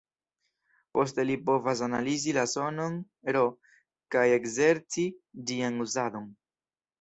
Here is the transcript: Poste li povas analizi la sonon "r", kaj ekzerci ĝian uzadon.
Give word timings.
Poste 0.97 1.25
li 1.29 1.35
povas 1.49 1.83
analizi 1.87 2.33
la 2.37 2.45
sonon 2.53 2.95
"r", 3.37 3.43
kaj 4.17 4.25
ekzerci 4.39 5.07
ĝian 5.53 5.79
uzadon. 5.89 6.27